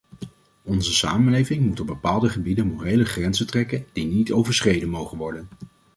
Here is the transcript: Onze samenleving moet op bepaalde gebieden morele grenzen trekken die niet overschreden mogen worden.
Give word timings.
Onze 0.63 0.93
samenleving 0.93 1.65
moet 1.65 1.79
op 1.79 1.87
bepaalde 1.87 2.29
gebieden 2.29 2.67
morele 2.67 3.05
grenzen 3.05 3.47
trekken 3.47 3.85
die 3.93 4.05
niet 4.05 4.31
overschreden 4.31 4.89
mogen 4.89 5.17
worden. 5.17 5.47